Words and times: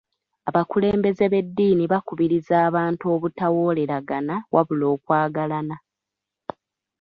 Abakulembeze 0.49 1.25
b'eddiini 1.31 1.83
bakubiriza 1.91 2.55
abantu 2.67 3.03
obutawooleragana 3.15 4.35
wabula 4.53 4.85
okwagalana. 4.95 5.75